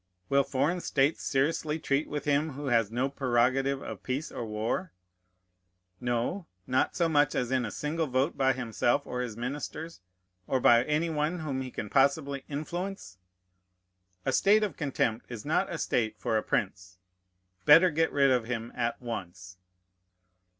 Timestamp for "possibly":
11.87-12.43